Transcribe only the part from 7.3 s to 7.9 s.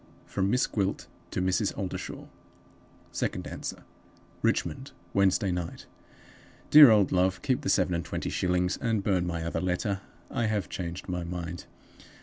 Keep the